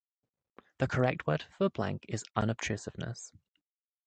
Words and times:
The 0.79 0.87
correct 0.87 1.27
word 1.27 1.43
for 1.43 1.65
the 1.65 1.69
blank 1.69 2.07
is 2.09 2.23
"unobtrusiveness". 2.35 3.33